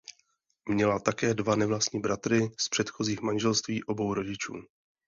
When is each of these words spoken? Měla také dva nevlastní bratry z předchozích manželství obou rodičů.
Měla 0.69 0.99
také 0.99 1.33
dva 1.33 1.55
nevlastní 1.55 1.99
bratry 2.01 2.49
z 2.59 2.69
předchozích 2.69 3.21
manželství 3.21 3.83
obou 3.83 4.13
rodičů. 4.13 4.53